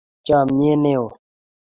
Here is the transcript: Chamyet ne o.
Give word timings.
Chamyet 0.25 0.77
ne 0.83 0.93
o. 1.03 1.05